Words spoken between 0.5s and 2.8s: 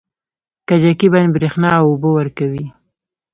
کجکي بند بریښنا او اوبه ورکوي